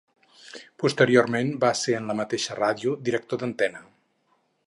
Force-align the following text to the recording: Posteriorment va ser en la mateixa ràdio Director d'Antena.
Posteriorment 0.83 1.51
va 1.65 1.71
ser 1.81 1.95
en 1.99 2.09
la 2.11 2.17
mateixa 2.21 2.57
ràdio 2.61 2.97
Director 3.11 3.43
d'Antena. 3.43 3.85